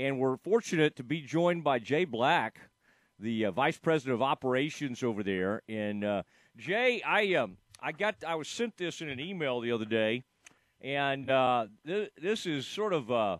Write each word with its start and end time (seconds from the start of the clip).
and 0.00 0.18
we're 0.18 0.38
fortunate 0.38 0.96
to 0.96 1.04
be 1.04 1.20
joined 1.20 1.62
by 1.62 1.78
Jay 1.78 2.06
Black, 2.06 2.58
the 3.18 3.44
uh, 3.44 3.50
vice 3.50 3.76
president 3.76 4.14
of 4.14 4.22
operations 4.22 5.02
over 5.02 5.22
there. 5.22 5.60
And 5.68 6.02
uh, 6.02 6.22
Jay, 6.56 7.02
I 7.02 7.34
um, 7.34 7.58
I 7.82 7.92
got 7.92 8.16
I 8.26 8.34
was 8.34 8.48
sent 8.48 8.78
this 8.78 9.02
in 9.02 9.10
an 9.10 9.20
email 9.20 9.60
the 9.60 9.72
other 9.72 9.84
day, 9.84 10.24
and 10.80 11.30
uh, 11.30 11.66
th- 11.86 12.12
this 12.20 12.46
is 12.46 12.66
sort 12.66 12.94
of 12.94 13.10
uh, 13.10 13.38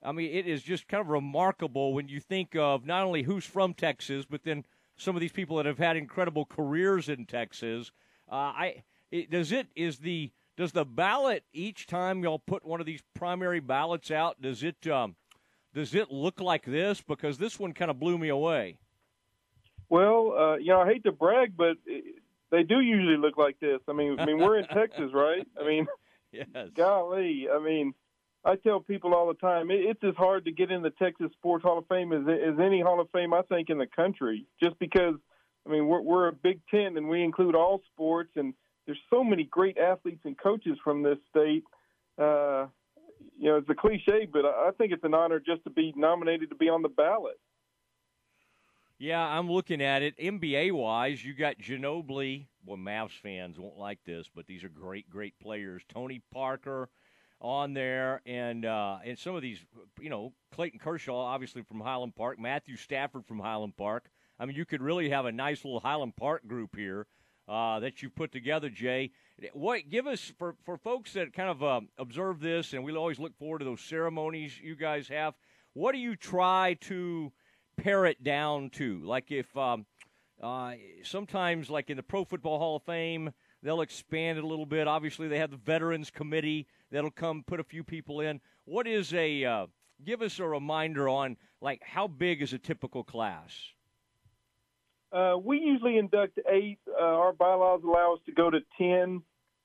I 0.00 0.12
mean, 0.12 0.30
it 0.32 0.46
is 0.46 0.62
just 0.62 0.86
kind 0.86 1.00
of 1.00 1.08
remarkable 1.08 1.92
when 1.92 2.08
you 2.08 2.20
think 2.20 2.54
of 2.54 2.86
not 2.86 3.02
only 3.02 3.24
who's 3.24 3.44
from 3.44 3.74
Texas, 3.74 4.24
but 4.24 4.44
then 4.44 4.64
some 4.96 5.16
of 5.16 5.20
these 5.20 5.32
people 5.32 5.56
that 5.56 5.66
have 5.66 5.78
had 5.78 5.96
incredible 5.96 6.44
careers 6.44 7.08
in 7.08 7.26
Texas. 7.26 7.90
Uh, 8.30 8.34
I 8.34 8.84
it, 9.10 9.28
does 9.28 9.50
it 9.50 9.66
is 9.74 9.98
the 9.98 10.30
does 10.56 10.70
the 10.70 10.84
ballot 10.84 11.42
each 11.52 11.88
time 11.88 12.22
y'all 12.22 12.38
put 12.38 12.64
one 12.64 12.78
of 12.78 12.86
these 12.86 13.02
primary 13.12 13.58
ballots 13.58 14.12
out? 14.12 14.40
Does 14.40 14.62
it 14.62 14.86
um, 14.86 15.16
does 15.76 15.94
it 15.94 16.10
look 16.10 16.40
like 16.40 16.64
this? 16.64 17.02
Because 17.02 17.36
this 17.36 17.60
one 17.60 17.74
kind 17.74 17.90
of 17.90 18.00
blew 18.00 18.16
me 18.16 18.30
away. 18.30 18.78
Well, 19.90 20.32
uh, 20.32 20.56
you 20.56 20.68
know, 20.68 20.80
I 20.80 20.86
hate 20.86 21.04
to 21.04 21.12
brag, 21.12 21.54
but 21.54 21.76
they 22.50 22.62
do 22.62 22.80
usually 22.80 23.18
look 23.18 23.36
like 23.36 23.60
this. 23.60 23.80
I 23.86 23.92
mean, 23.92 24.18
I 24.18 24.24
mean, 24.24 24.38
we're 24.38 24.58
in 24.58 24.66
Texas, 24.74 25.10
right? 25.12 25.46
I 25.60 25.66
mean, 25.66 25.86
yes. 26.32 26.46
golly, 26.74 27.48
I 27.54 27.58
mean, 27.58 27.92
I 28.42 28.56
tell 28.56 28.80
people 28.80 29.12
all 29.12 29.28
the 29.28 29.34
time 29.34 29.70
it, 29.70 29.80
it's 29.80 30.02
as 30.02 30.14
hard 30.16 30.46
to 30.46 30.50
get 30.50 30.70
in 30.70 30.80
the 30.80 30.90
Texas 30.90 31.30
Sports 31.32 31.62
Hall 31.62 31.76
of 31.76 31.86
Fame 31.88 32.10
as 32.14 32.22
as 32.26 32.58
any 32.58 32.80
Hall 32.80 32.98
of 32.98 33.10
Fame 33.10 33.34
I 33.34 33.42
think 33.42 33.68
in 33.68 33.76
the 33.76 33.86
country. 33.86 34.46
Just 34.62 34.78
because 34.78 35.16
I 35.66 35.70
mean 35.70 35.88
we're 35.88 36.00
we're 36.00 36.28
a 36.28 36.32
big 36.32 36.60
tent 36.70 36.96
and 36.96 37.06
we 37.06 37.22
include 37.22 37.54
all 37.54 37.82
sports 37.92 38.30
and 38.36 38.54
there's 38.86 39.00
so 39.10 39.22
many 39.22 39.44
great 39.44 39.76
athletes 39.76 40.22
and 40.24 40.38
coaches 40.38 40.78
from 40.82 41.02
this 41.02 41.18
state. 41.28 41.64
Uh, 42.16 42.66
you 43.38 43.48
know, 43.48 43.56
it's 43.56 43.68
a 43.68 43.74
cliche, 43.74 44.26
but 44.30 44.44
I 44.44 44.70
think 44.78 44.92
it's 44.92 45.04
an 45.04 45.14
honor 45.14 45.40
just 45.40 45.64
to 45.64 45.70
be 45.70 45.92
nominated 45.96 46.50
to 46.50 46.56
be 46.56 46.68
on 46.68 46.82
the 46.82 46.88
ballot. 46.88 47.38
Yeah, 48.98 49.20
I'm 49.20 49.50
looking 49.50 49.82
at 49.82 50.02
it. 50.02 50.16
NBA 50.18 50.72
wise, 50.72 51.22
you 51.22 51.34
got 51.34 51.58
Ginobili. 51.58 52.46
Well, 52.64 52.78
Mavs 52.78 53.10
fans 53.10 53.58
won't 53.58 53.78
like 53.78 53.98
this, 54.06 54.26
but 54.34 54.46
these 54.46 54.64
are 54.64 54.70
great, 54.70 55.10
great 55.10 55.38
players. 55.38 55.82
Tony 55.88 56.22
Parker, 56.32 56.88
on 57.40 57.74
there, 57.74 58.22
and 58.26 58.64
uh, 58.64 58.98
and 59.04 59.18
some 59.18 59.34
of 59.34 59.42
these, 59.42 59.64
you 60.00 60.08
know, 60.08 60.32
Clayton 60.54 60.78
Kershaw, 60.78 61.16
obviously 61.16 61.62
from 61.62 61.80
Highland 61.80 62.14
Park, 62.16 62.38
Matthew 62.38 62.76
Stafford 62.76 63.26
from 63.26 63.40
Highland 63.40 63.76
Park. 63.76 64.08
I 64.38 64.46
mean, 64.46 64.56
you 64.56 64.64
could 64.64 64.82
really 64.82 65.10
have 65.10 65.26
a 65.26 65.32
nice 65.32 65.64
little 65.64 65.80
Highland 65.80 66.16
Park 66.16 66.46
group 66.46 66.76
here 66.76 67.06
uh, 67.48 67.80
that 67.80 68.02
you 68.02 68.10
put 68.10 68.32
together, 68.32 68.68
Jay. 68.68 69.12
What 69.52 69.88
give 69.90 70.06
us 70.06 70.32
for 70.38 70.56
for 70.64 70.76
folks 70.76 71.12
that 71.12 71.32
kind 71.32 71.50
of 71.50 71.62
uh, 71.62 71.80
observe 71.98 72.40
this, 72.40 72.72
and 72.72 72.82
we 72.84 72.94
always 72.96 73.18
look 73.18 73.36
forward 73.38 73.58
to 73.60 73.64
those 73.64 73.80
ceremonies 73.80 74.58
you 74.60 74.76
guys 74.76 75.08
have. 75.08 75.34
What 75.74 75.92
do 75.92 75.98
you 75.98 76.16
try 76.16 76.78
to 76.82 77.32
pare 77.76 78.06
it 78.06 78.24
down 78.24 78.70
to? 78.70 79.00
Like 79.04 79.30
if 79.30 79.54
um, 79.56 79.84
uh, 80.42 80.72
sometimes, 81.02 81.70
like 81.70 81.90
in 81.90 81.96
the 81.96 82.02
Pro 82.02 82.24
Football 82.24 82.58
Hall 82.58 82.76
of 82.76 82.82
Fame, 82.84 83.32
they'll 83.62 83.82
expand 83.82 84.38
it 84.38 84.44
a 84.44 84.46
little 84.46 84.66
bit. 84.66 84.88
Obviously, 84.88 85.28
they 85.28 85.38
have 85.38 85.50
the 85.50 85.56
Veterans 85.56 86.10
Committee 86.10 86.66
that'll 86.90 87.10
come 87.10 87.44
put 87.46 87.60
a 87.60 87.64
few 87.64 87.84
people 87.84 88.20
in. 88.20 88.40
What 88.64 88.86
is 88.86 89.12
a 89.12 89.44
uh, 89.44 89.66
give 90.04 90.22
us 90.22 90.38
a 90.38 90.46
reminder 90.46 91.08
on 91.08 91.36
like 91.60 91.82
how 91.84 92.06
big 92.08 92.42
is 92.42 92.52
a 92.52 92.58
typical 92.58 93.04
class? 93.04 93.54
Uh, 95.16 95.38
we 95.38 95.58
usually 95.58 95.96
induct 95.96 96.38
eight. 96.50 96.78
Uh, 96.88 97.02
our 97.02 97.32
bylaws 97.32 97.80
allow 97.84 98.14
us 98.14 98.20
to 98.26 98.32
go 98.32 98.50
to 98.50 98.60
ten, 98.76 99.22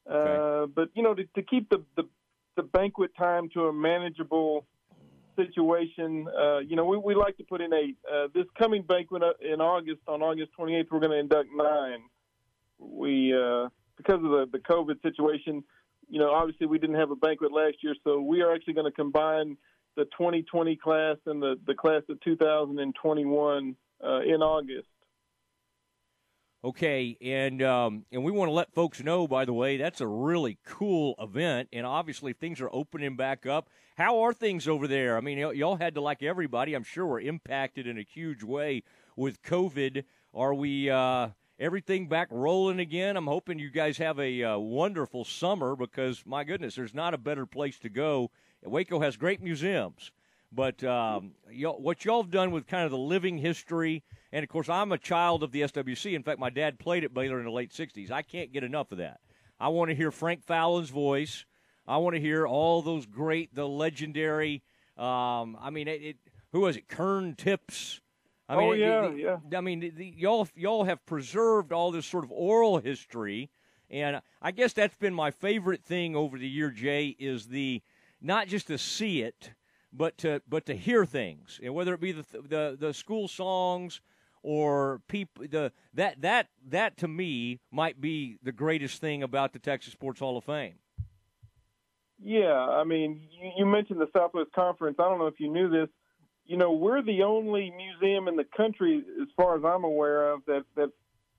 uh, 0.10 0.14
okay. 0.14 0.72
but 0.74 0.90
you 0.94 1.04
know 1.04 1.14
to, 1.14 1.26
to 1.36 1.42
keep 1.42 1.70
the, 1.70 1.84
the, 1.98 2.04
the 2.56 2.64
banquet 2.64 3.12
time 3.18 3.50
to 3.50 3.66
a 3.66 3.74
manageable 3.74 4.66
situation. 5.36 6.28
Uh, 6.40 6.60
you 6.60 6.78
know, 6.78 6.86
we, 6.86 6.98
we 6.98 7.16
like 7.16 7.36
to 7.38 7.44
put 7.44 7.60
in 7.60 7.74
eight. 7.74 7.98
Uh, 8.10 8.28
this 8.34 8.46
coming 8.58 8.84
banquet 8.84 9.24
in 9.42 9.60
August, 9.60 10.00
on 10.08 10.22
August 10.22 10.52
28th, 10.58 10.86
we're 10.90 11.00
going 11.00 11.12
to 11.12 11.20
induct 11.20 11.50
nine. 11.54 12.00
We 12.80 13.36
because 13.98 14.24
of 14.24 14.31
the, 14.31 14.48
the 14.54 14.59
COVID 14.59 15.02
situation, 15.02 15.64
you 16.09 16.20
know, 16.20 16.31
obviously 16.31 16.66
we 16.66 16.80
didn't 16.80 16.96
have 16.96 17.12
a 17.12 17.16
banquet 17.16 17.52
last 17.52 17.75
year, 17.81 17.94
so 18.06 18.22
we 18.22 18.42
are 18.42 18.54
actually 18.54 18.74
going 18.74 18.90
to 18.90 18.96
combine 18.96 19.58
the 19.98 20.06
2020 20.06 20.78
class 20.78 21.18
and 21.25 21.42
the, 21.42 21.59
the 21.68 21.75
class 21.75 22.04
of 22.09 22.20
2021 22.22 23.75
uh, 24.02 24.20
in 24.22 24.42
August. 24.42 24.88
Okay, 26.64 27.18
and 27.22 27.64
um, 27.64 28.06
and 28.12 28.24
we 28.24 28.32
want 28.32 28.50
to 28.50 28.54
let 28.54 28.72
folks 28.72 29.04
know, 29.04 29.28
by 29.28 29.46
the 29.46 29.54
way, 29.54 29.78
that's 29.78 30.00
a 30.00 30.06
really 30.08 30.60
cool 30.64 31.16
event, 31.20 31.70
and 31.74 31.88
obviously 31.88 32.34
things 32.34 32.62
are 32.62 32.70
opening 32.72 33.16
back 33.16 33.48
up. 33.48 33.68
How 33.98 34.22
are 34.22 34.34
things 34.34 34.68
over 34.68 34.88
there? 34.88 35.18
I 35.18 35.22
mean, 35.22 35.44
y- 35.44 35.54
y'all 35.54 35.78
had 35.78 35.96
to, 35.96 36.02
like 36.02 36.22
everybody, 36.22 36.76
I'm 36.76 36.84
sure, 36.84 37.08
were 37.08 37.20
impacted 37.20 37.88
in 37.88 37.98
a 37.98 38.04
huge 38.04 38.44
way 38.44 38.84
with 39.16 39.42
COVID. 39.42 40.04
Are 40.36 40.54
we? 40.54 40.90
Uh, 40.90 41.30
everything 41.62 42.08
back 42.08 42.28
rolling 42.32 42.80
again. 42.80 43.16
I'm 43.16 43.28
hoping 43.28 43.60
you 43.60 43.70
guys 43.70 43.98
have 44.00 44.20
a 44.20 44.44
uh, 44.44 44.58
wonderful 44.58 45.24
summer 45.24 45.76
because, 45.76 46.24
my 46.26 46.44
goodness, 46.44 46.76
there's 46.76 46.94
not 46.94 47.14
a 47.14 47.20
better 47.20 47.46
place 47.46 47.78
to 47.80 47.90
go. 47.90 48.32
Waco 48.64 49.00
has 49.00 49.16
great 49.16 49.42
museums. 49.42 50.12
But 50.52 50.84
um, 50.84 51.32
y'all, 51.50 51.80
what 51.80 52.04
y'all 52.04 52.24
have 52.24 52.32
done 52.32 52.52
with 52.52 52.68
kind 52.68 52.84
of 52.84 52.92
the 52.92 52.98
living 52.98 53.38
history, 53.38 54.04
and 54.31 54.44
of 54.44 54.50
course, 54.50 54.69
I'm 54.69 54.92
a 54.92 54.97
child 54.97 55.44
of 55.44 55.52
the 55.52 55.62
SWC. 55.62 56.14
In 56.14 56.24
fact, 56.24 56.40
my 56.40 56.50
dad 56.50 56.80
played 56.80 57.03
at 57.03 57.14
Baylor 57.14 57.40
in 57.40 57.46
the 57.46 57.52
late 57.52 57.72
60s. 57.72 58.12
I 58.12 58.22
can't 58.22 58.53
get 58.53 58.64
enough 58.64 58.92
of 58.92 58.97
that. 59.00 59.19
I 59.59 59.68
want 59.68 59.90
to 59.90 59.96
hear 59.96 60.12
Frank 60.12 60.44
Fallon's 60.44 60.90
voice. 60.90 61.46
I 61.88 61.97
want 61.97 62.16
to 62.16 62.22
hear 62.22 62.47
all 62.47 62.81
those 62.81 63.06
great, 63.06 63.53
the 63.53 63.68
legendary. 63.68 64.64
Um, 64.97 65.58
I 65.59 65.69
mean, 65.72 65.88
it, 65.88 66.02
it, 66.02 66.18
who 66.52 66.62
was 66.62 66.78
it? 66.78 66.88
Kern 66.88 67.36
Tips. 67.36 68.02
I 68.47 68.58
mean, 68.58 68.69
oh 68.69 68.74
yeah, 68.74 69.08
the, 69.08 69.16
yeah. 69.16 69.58
I 69.58 69.62
mean, 69.62 69.80
the, 69.80 70.14
y'all 70.18 70.48
y'all 70.56 70.84
have 70.84 71.06
preserved 71.06 71.72
all 71.72 71.92
this 71.92 72.06
sort 72.06 72.25
of 72.25 72.31
oral 72.31 72.80
history, 72.80 73.50
and 73.90 74.22
I 74.42 74.52
guess 74.52 74.74
that's 74.74 74.98
been 74.98 75.13
my 75.13 75.31
favorite 75.31 75.86
thing 75.86 76.18
over 76.18 76.38
the 76.38 76.50
year. 76.50 76.69
Jay 76.69 77.16
is 77.18 77.48
the 77.48 77.81
not 78.22 78.48
just 78.48 78.68
to 78.68 78.78
see 78.78 79.22
it, 79.22 79.53
but 79.94 80.18
to 80.19 80.42
but 80.50 80.66
to 80.66 80.75
hear 80.75 81.06
things, 81.06 81.62
and 81.63 81.74
whether 81.74 81.94
it 81.94 82.02
be 82.02 82.12
the 82.12 82.25
the, 82.34 82.78
the 82.78 82.94
school 82.94 83.30
songs 83.30 84.02
or 84.44 85.02
people 85.07 85.46
the 85.50 85.72
that 85.94 86.22
that 86.22 86.47
that 86.68 86.97
to 86.97 87.07
me 87.07 87.59
might 87.72 88.02
be 88.02 88.38
the 88.41 88.52
greatest 88.52 89.00
thing 89.00 89.24
about 89.24 89.53
the 89.53 89.59
Texas 89.59 89.94
Sports 89.94 90.19
Hall 90.19 90.38
of 90.38 90.44
Fame. 90.44 90.75
Yeah, 92.24 92.53
I 92.53 92.84
mean, 92.84 93.22
you, 93.31 93.51
you 93.57 93.66
mentioned 93.66 94.00
the 94.00 94.07
Southwest 94.16 94.51
Conference. 94.53 94.97
I 95.00 95.03
don't 95.03 95.18
know 95.18 95.28
if 95.28 95.40
you 95.40 95.51
knew 95.51 95.69
this 95.69 95.90
you 96.46 96.57
know, 96.57 96.74
we're 96.74 97.01
the 97.01 97.24
only 97.24 97.72
museum 97.72 98.28
in 98.28 98.35
the 98.35 98.46
country, 98.57 99.03
as 99.22 99.28
far 99.38 99.57
as 99.57 99.63
I'm 99.63 99.85
aware 99.85 100.34
of, 100.34 100.41
that 100.47 100.63
that 100.75 100.90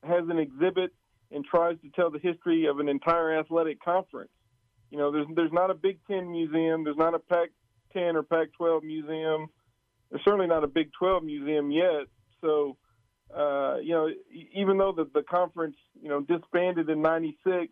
has 0.05 0.25
an 0.29 0.39
exhibit 0.39 0.91
and 1.31 1.45
tries 1.45 1.77
to 1.83 1.91
tell 1.91 2.11
the 2.11 2.19
history 2.19 2.67
of 2.67 2.79
an 2.79 2.89
entire 2.89 3.39
athletic 3.39 3.83
conference. 3.85 4.31
You 4.91 4.97
know, 4.99 5.13
there's 5.13 5.27
there's 5.35 5.53
not 5.53 5.71
a 5.71 5.75
Big 5.75 5.99
Ten 6.07 6.31
museum, 6.31 6.85
there's 6.85 6.97
not 6.97 7.15
a 7.15 7.19
Pac-10 7.19 8.15
or 8.15 8.23
Pac-12 8.23 8.85
museum, 8.85 9.49
there's 10.11 10.25
certainly 10.25 10.47
not 10.47 10.65
a 10.65 10.69
Big 10.69 10.91
12 10.99 11.25
museum 11.25 11.71
yet. 11.71 12.07
So, 12.41 12.77
uh, 13.37 13.77
you 13.83 13.93
know, 13.93 14.09
even 14.55 14.79
though 14.79 14.93
the 14.93 15.09
the 15.13 15.23
conference 15.23 15.77
you 16.01 16.09
know 16.09 16.21
disbanded 16.21 16.89
in 16.91 17.03
'96, 17.03 17.69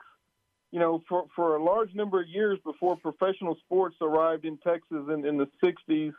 you 0.70 0.80
know, 0.80 1.02
for 1.08 1.26
for 1.36 1.56
a 1.56 1.62
large 1.62 1.94
number 1.94 2.20
of 2.20 2.28
years 2.28 2.58
before 2.64 2.96
professional 2.96 3.56
sports 3.64 3.96
arrived 4.00 4.44
in 4.44 4.58
Texas 4.58 5.04
in, 5.08 5.24
in 5.26 5.36
the 5.36 5.48
'60s 5.62 6.12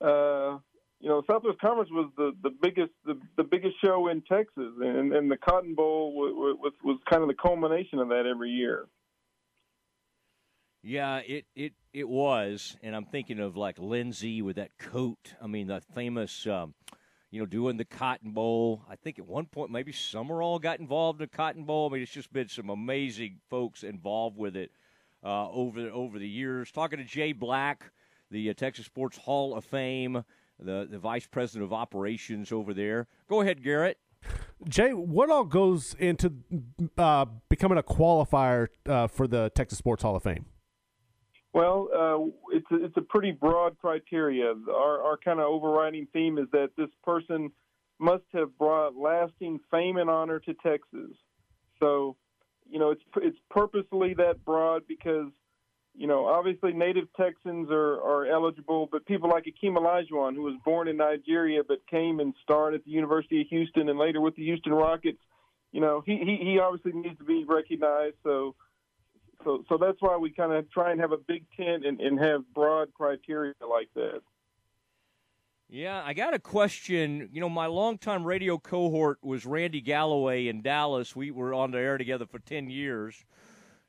uh, 0.00 0.58
you 1.00 1.08
know, 1.08 1.22
Southwest 1.30 1.60
Conference 1.60 1.90
was 1.90 2.10
the, 2.16 2.32
the 2.42 2.50
biggest 2.50 2.92
the, 3.04 3.18
the 3.36 3.44
biggest 3.44 3.74
show 3.84 4.08
in 4.08 4.22
Texas, 4.22 4.72
and, 4.80 5.12
and 5.12 5.30
the 5.30 5.36
Cotton 5.36 5.74
Bowl 5.74 6.14
was, 6.14 6.56
was 6.58 6.72
was 6.82 6.98
kind 7.10 7.22
of 7.22 7.28
the 7.28 7.34
culmination 7.34 7.98
of 7.98 8.08
that 8.08 8.26
every 8.26 8.50
year. 8.50 8.86
Yeah, 10.82 11.18
it 11.18 11.46
it 11.54 11.72
it 11.92 12.08
was, 12.08 12.76
and 12.82 12.94
I'm 12.96 13.04
thinking 13.04 13.38
of 13.38 13.56
like 13.56 13.78
Lindsey 13.78 14.42
with 14.42 14.56
that 14.56 14.78
coat. 14.78 15.34
I 15.42 15.46
mean, 15.46 15.66
the 15.66 15.80
famous, 15.94 16.46
um, 16.46 16.74
you 17.34 17.40
know, 17.40 17.46
doing 17.46 17.76
the 17.76 17.84
Cotton 17.84 18.30
Bowl. 18.30 18.82
I 18.88 18.94
think 18.94 19.18
at 19.18 19.26
one 19.26 19.46
point 19.46 19.72
maybe 19.72 19.90
Summerall 19.90 20.60
got 20.60 20.78
involved 20.78 21.20
in 21.20 21.28
the 21.30 21.36
Cotton 21.36 21.64
Bowl. 21.64 21.88
I 21.90 21.94
mean, 21.94 22.02
it's 22.02 22.12
just 22.12 22.32
been 22.32 22.48
some 22.48 22.70
amazing 22.70 23.40
folks 23.50 23.82
involved 23.82 24.36
with 24.36 24.56
it 24.56 24.70
uh, 25.24 25.50
over 25.50 25.90
over 25.90 26.20
the 26.20 26.28
years. 26.28 26.70
Talking 26.70 26.98
to 26.98 27.04
Jay 27.04 27.32
Black 27.32 27.90
the 28.30 28.50
uh, 28.50 28.54
Texas 28.54 28.86
Sports 28.86 29.16
Hall 29.16 29.56
of 29.56 29.64
Fame, 29.64 30.24
the, 30.58 30.86
the 30.90 30.98
vice 30.98 31.26
president 31.26 31.64
of 31.64 31.72
operations 31.72 32.52
over 32.52 32.74
there. 32.74 33.06
Go 33.28 33.40
ahead, 33.40 33.62
Garrett. 33.62 33.98
Jay, 34.68 34.92
what 34.92 35.30
all 35.30 35.44
goes 35.44 35.94
into 35.98 36.32
uh, 36.96 37.26
becoming 37.48 37.78
a 37.78 37.82
qualifier 37.82 38.68
uh, 38.86 39.06
for 39.06 39.26
the 39.26 39.50
Texas 39.54 39.78
Sports 39.78 40.02
Hall 40.02 40.16
of 40.16 40.22
Fame? 40.22 40.46
Well, 41.54 41.88
uh, 41.94 42.56
it's 42.56 42.66
a, 42.72 42.84
it's 42.84 42.96
a 42.96 43.00
pretty 43.00 43.30
broad 43.30 43.78
criteria. 43.78 44.52
Our 44.68 45.02
our 45.02 45.16
kind 45.16 45.38
of 45.38 45.46
overriding 45.46 46.08
theme 46.12 46.36
is 46.36 46.46
that 46.52 46.70
this 46.76 46.90
person 47.04 47.52
must 48.00 48.24
have 48.32 48.58
brought 48.58 48.96
lasting 48.96 49.60
fame 49.70 49.96
and 49.96 50.10
honor 50.10 50.40
to 50.40 50.54
Texas. 50.66 51.12
So, 51.80 52.16
you 52.68 52.80
know, 52.80 52.90
it's 52.90 53.02
it's 53.18 53.38
purposely 53.50 54.14
that 54.14 54.44
broad 54.44 54.82
because 54.88 55.30
you 55.96 56.08
know, 56.08 56.26
obviously 56.26 56.72
native 56.72 57.04
Texans 57.16 57.68
are, 57.70 58.02
are 58.02 58.26
eligible, 58.26 58.88
but 58.90 59.06
people 59.06 59.30
like 59.30 59.44
Akeem 59.44 59.76
Olajuwon, 59.76 60.34
who 60.34 60.42
was 60.42 60.58
born 60.64 60.88
in 60.88 60.96
Nigeria 60.96 61.62
but 61.66 61.86
came 61.88 62.18
and 62.18 62.34
starred 62.42 62.74
at 62.74 62.84
the 62.84 62.90
University 62.90 63.42
of 63.42 63.46
Houston 63.46 63.88
and 63.88 63.96
later 63.96 64.20
with 64.20 64.34
the 64.34 64.42
Houston 64.42 64.72
Rockets, 64.72 65.20
you 65.70 65.80
know, 65.80 66.02
he, 66.04 66.16
he, 66.16 66.44
he 66.44 66.58
obviously 66.58 67.00
needs 67.00 67.16
to 67.18 67.24
be 67.24 67.44
recognized. 67.48 68.16
So, 68.24 68.56
so, 69.44 69.64
so 69.68 69.76
that's 69.76 69.98
why 70.00 70.16
we 70.16 70.30
kind 70.30 70.52
of 70.52 70.70
try 70.70 70.90
and 70.92 71.00
have 71.00 71.12
a 71.12 71.18
big 71.18 71.44
tent 71.56 71.84
and, 71.86 72.00
and 72.00 72.18
have 72.18 72.42
broad 72.54 72.92
criteria 72.94 73.54
like 73.68 73.88
that. 73.94 74.20
Yeah, 75.68 76.02
I 76.04 76.12
got 76.12 76.34
a 76.34 76.38
question. 76.38 77.30
You 77.32 77.40
know, 77.40 77.48
my 77.48 77.66
longtime 77.66 78.24
radio 78.24 78.58
cohort 78.58 79.18
was 79.22 79.46
Randy 79.46 79.80
Galloway 79.80 80.48
in 80.48 80.62
Dallas. 80.62 81.16
We 81.16 81.30
were 81.30 81.54
on 81.54 81.70
the 81.70 81.78
air 81.78 81.98
together 81.98 82.26
for 82.26 82.38
10 82.38 82.70
years 82.70 83.24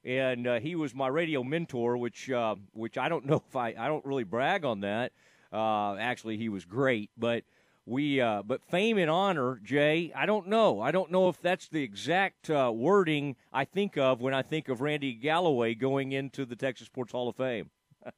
and 0.06 0.46
uh, 0.46 0.60
he 0.60 0.76
was 0.76 0.94
my 0.94 1.08
radio 1.08 1.44
mentor, 1.44 1.98
which 1.98 2.30
uh, 2.30 2.56
which 2.74 2.98
I 2.98 3.10
don't 3.10 3.26
know 3.26 3.42
if 3.48 3.56
I 3.56 3.74
I 3.78 3.88
don't 3.88 4.06
really 4.06 4.24
brag 4.24 4.64
on 4.64 4.82
that. 4.82 5.12
Uh, 5.52 5.96
actually, 5.96 6.38
he 6.38 6.48
was 6.48 6.64
great, 6.64 7.10
but 7.18 7.44
we 7.86 8.20
uh, 8.20 8.42
but 8.44 8.64
fame 8.64 8.98
and 8.98 9.10
honor, 9.10 9.60
Jay. 9.64 10.12
I 10.16 10.26
don't 10.26 10.48
know. 10.48 10.82
I 10.82 10.92
don't 10.92 11.12
know 11.12 11.30
if 11.30 11.42
that's 11.42 11.68
the 11.68 11.84
exact 11.84 12.50
uh, 12.50 12.72
wording 12.74 13.36
I 13.54 13.66
think 13.66 13.98
of 13.98 14.22
when 14.22 14.34
I 14.34 14.42
think 14.42 14.70
of 14.70 14.82
Randy 14.82 15.14
Galloway 15.14 15.76
going 15.76 16.12
into 16.12 16.46
the 16.46 16.56
Texas 16.56 16.88
Sports 16.88 17.12
Hall 17.12 17.30
of 17.30 17.36
Fame. 17.36 17.70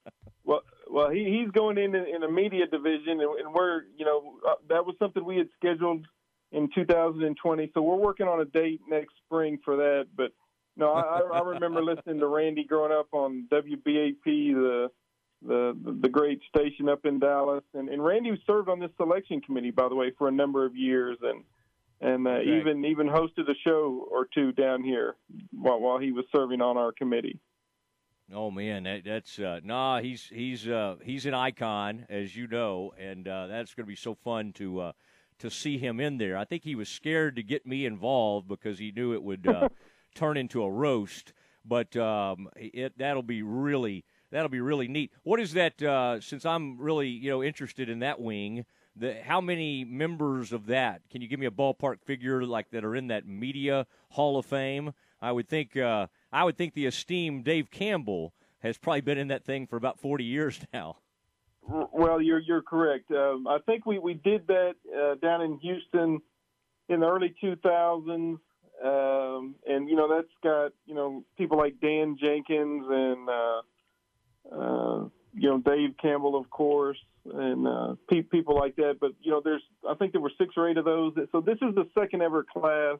well, 0.43 0.61
well, 0.89 1.09
he, 1.09 1.25
he's 1.25 1.51
going 1.51 1.77
in 1.77 1.95
in 1.95 2.23
a 2.23 2.31
media 2.31 2.65
division, 2.67 3.19
and, 3.19 3.39
and 3.39 3.53
we're 3.53 3.83
you 3.97 4.05
know 4.05 4.35
uh, 4.47 4.55
that 4.69 4.85
was 4.85 4.95
something 4.99 5.23
we 5.23 5.37
had 5.37 5.49
scheduled 5.55 6.05
in 6.51 6.69
2020, 6.73 7.71
so 7.73 7.81
we're 7.81 7.95
working 7.95 8.27
on 8.27 8.39
a 8.39 8.45
date 8.45 8.79
next 8.87 9.13
spring 9.25 9.59
for 9.65 9.75
that, 9.75 10.07
but 10.15 10.31
no, 10.77 10.93
I, 10.93 11.21
I 11.33 11.39
remember 11.41 11.83
listening 11.83 12.19
to 12.19 12.27
Randy 12.27 12.63
growing 12.63 12.91
up 12.91 13.07
on 13.11 13.47
WBAP, 13.51 14.23
the 14.23 14.91
the 15.45 15.77
the 16.01 16.09
great 16.09 16.41
station 16.49 16.89
up 16.89 17.05
in 17.05 17.19
Dallas, 17.19 17.63
and, 17.73 17.89
and 17.89 18.03
Randy 18.03 18.31
served 18.47 18.69
on 18.69 18.79
this 18.79 18.91
selection 18.97 19.41
committee, 19.41 19.71
by 19.71 19.87
the 19.89 19.95
way, 19.95 20.11
for 20.17 20.27
a 20.27 20.31
number 20.31 20.65
of 20.65 20.75
years, 20.75 21.17
and 21.21 21.43
and 22.01 22.27
uh, 22.27 22.31
okay. 22.31 22.59
even 22.59 22.85
even 22.85 23.07
hosted 23.07 23.49
a 23.49 23.55
show 23.63 24.07
or 24.11 24.27
two 24.33 24.51
down 24.51 24.83
here 24.83 25.15
while 25.51 25.79
while 25.79 25.99
he 25.99 26.11
was 26.11 26.25
serving 26.35 26.61
on 26.61 26.77
our 26.77 26.91
committee. 26.91 27.39
Oh 28.33 28.51
man, 28.51 28.83
that, 28.83 29.03
that's 29.05 29.39
uh, 29.39 29.61
nah. 29.63 30.01
He's 30.01 30.23
he's 30.23 30.67
uh, 30.67 30.95
he's 31.03 31.25
an 31.25 31.33
icon, 31.33 32.05
as 32.09 32.35
you 32.35 32.47
know, 32.47 32.93
and 32.99 33.27
uh, 33.27 33.47
that's 33.47 33.73
going 33.73 33.85
to 33.85 33.89
be 33.89 33.95
so 33.95 34.15
fun 34.15 34.51
to 34.53 34.79
uh, 34.81 34.91
to 35.39 35.49
see 35.49 35.77
him 35.77 35.99
in 35.99 36.17
there. 36.17 36.37
I 36.37 36.43
think 36.43 36.63
he 36.63 36.75
was 36.75 36.89
scared 36.89 37.37
to 37.37 37.43
get 37.43 37.65
me 37.65 37.85
involved 37.85 38.47
because 38.47 38.79
he 38.79 38.91
knew 38.91 39.13
it 39.13 39.23
would 39.23 39.47
uh, 39.47 39.69
turn 40.15 40.35
into 40.35 40.63
a 40.63 40.69
roast. 40.69 41.33
But 41.63 41.95
um, 41.95 42.49
it 42.55 42.97
that'll 42.97 43.23
be 43.23 43.43
really 43.43 44.03
that'll 44.31 44.49
be 44.49 44.61
really 44.61 44.87
neat. 44.87 45.11
What 45.23 45.39
is 45.39 45.53
that? 45.53 45.81
Uh, 45.81 46.19
since 46.21 46.45
I'm 46.45 46.77
really 46.77 47.09
you 47.09 47.29
know 47.29 47.43
interested 47.43 47.89
in 47.89 47.99
that 47.99 48.19
wing, 48.19 48.65
the 48.95 49.15
how 49.23 49.41
many 49.41 49.83
members 49.83 50.51
of 50.51 50.67
that? 50.67 51.01
Can 51.09 51.21
you 51.21 51.27
give 51.27 51.39
me 51.39 51.45
a 51.45 51.51
ballpark 51.51 52.03
figure 52.03 52.43
like 52.43 52.69
that 52.71 52.83
are 52.83 52.95
in 52.95 53.07
that 53.07 53.27
media 53.27 53.85
Hall 54.09 54.37
of 54.37 54.45
Fame? 54.45 54.93
I 55.21 55.31
would 55.31 55.47
think 55.47 55.75
uh, 55.77 56.07
I 56.31 56.43
would 56.43 56.57
think 56.57 56.73
the 56.73 56.85
esteemed 56.85 57.43
Dave 57.43 57.71
Campbell 57.71 58.33
has 58.59 58.77
probably 58.77 59.01
been 59.01 59.17
in 59.17 59.27
that 59.27 59.45
thing 59.45 59.67
for 59.67 59.77
about 59.77 59.99
40 59.99 60.23
years 60.23 60.59
now. 60.73 60.97
Well, 61.69 62.21
you're 62.21 62.39
you're 62.39 62.61
correct. 62.61 63.11
Um, 63.11 63.47
I 63.47 63.59
think 63.65 63.85
we 63.85 63.99
we 63.99 64.13
did 64.13 64.47
that 64.47 64.75
uh, 64.95 65.15
down 65.15 65.41
in 65.41 65.57
Houston 65.59 66.21
in 66.89 67.01
the 67.01 67.07
early 67.07 67.35
2000s. 67.43 68.39
Um, 68.83 69.55
and 69.67 69.89
you 69.89 69.95
know 69.95 70.07
that's 70.07 70.31
got 70.43 70.71
you 70.85 70.93
know 70.93 71.23
people 71.37 71.57
like 71.57 71.81
Dan 71.81 72.15
Jenkins 72.21 72.85
and 72.87 73.27
uh, 73.27 73.56
you 75.47 75.53
know 75.53 75.59
Dave 75.59 75.95
Campbell, 76.01 76.35
of 76.35 76.49
course, 76.49 76.97
and 77.33 77.65
uh, 77.65 77.95
pe- 78.09 78.21
people 78.21 78.57
like 78.57 78.75
that. 78.75 78.97
But 78.99 79.11
you 79.21 79.31
know, 79.31 79.41
there's 79.41 79.61
I 79.89 79.93
think 79.93 80.11
there 80.11 80.19
were 80.19 80.31
six 80.37 80.55
or 80.57 80.69
eight 80.69 80.77
of 80.77 80.83
those. 80.83 81.13
So 81.31 81.39
this 81.39 81.57
is 81.61 81.73
the 81.73 81.87
second 81.97 82.21
ever 82.21 82.43
class, 82.43 82.97